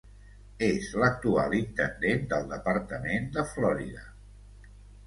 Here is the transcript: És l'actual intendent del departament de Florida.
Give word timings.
És 0.67 0.87
l'actual 1.03 1.53
intendent 1.59 2.27
del 2.35 2.51
departament 2.57 3.31
de 3.39 3.47
Florida. 3.55 4.07